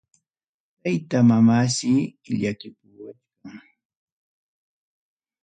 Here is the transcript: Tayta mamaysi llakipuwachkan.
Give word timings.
Tayta 0.81 1.17
mamaysi 1.29 1.91
llakipuwachkan. 2.39 3.55